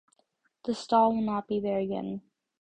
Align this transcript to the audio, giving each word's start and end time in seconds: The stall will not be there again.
The 0.65 0.73
stall 0.73 1.13
will 1.13 1.21
not 1.21 1.47
be 1.47 1.59
there 1.59 1.77
again. 1.77 2.23